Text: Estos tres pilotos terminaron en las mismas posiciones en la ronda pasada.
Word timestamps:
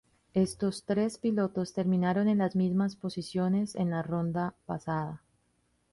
Estos 0.33 0.83
tres 0.83 1.19
pilotos 1.19 1.73
terminaron 1.73 2.27
en 2.27 2.39
las 2.39 2.55
mismas 2.55 2.95
posiciones 2.95 3.75
en 3.75 3.91
la 3.91 4.01
ronda 4.01 4.55
pasada. 4.65 5.21